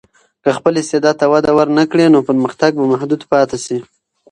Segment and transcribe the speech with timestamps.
[0.43, 3.77] که خپل استعداد ته وده ورنکړې، نو پرمختګ به محدود پاتې شي.